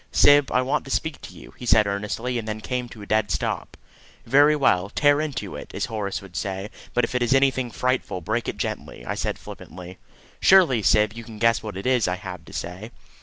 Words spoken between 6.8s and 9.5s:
but if it is anything frightful, break it gently," I said